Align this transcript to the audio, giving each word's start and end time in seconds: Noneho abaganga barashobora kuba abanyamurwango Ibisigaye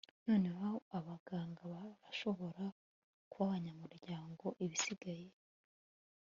Noneho 0.27 0.69
abaganga 0.97 1.61
barashobora 1.73 2.63
kuba 3.31 3.43
abanyamurwango 3.47 4.47
Ibisigaye 4.63 5.29